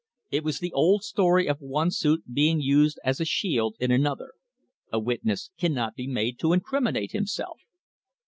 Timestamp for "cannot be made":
5.59-6.39